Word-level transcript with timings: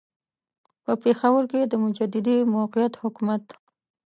په 0.83 0.91
پېښور 1.03 1.43
کې 1.51 1.61
د 1.67 1.73
مجددي 1.83 2.37
موقت 2.53 2.91
حکومت. 3.01 3.43